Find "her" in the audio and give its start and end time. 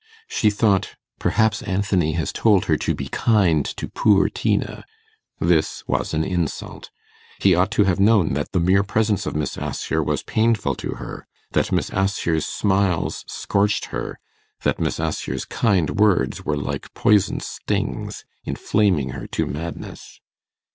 2.65-2.75, 10.95-11.27, 13.93-14.17, 19.09-19.27